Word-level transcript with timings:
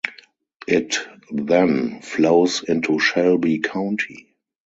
It 0.67 0.95
then 1.29 2.01
flows 2.01 2.63
into 2.67 2.97
Shelby 2.97 3.59
County. 3.59 4.33